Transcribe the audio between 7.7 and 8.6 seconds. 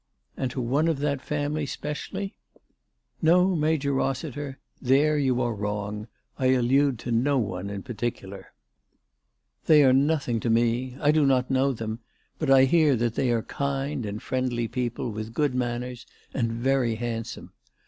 particular.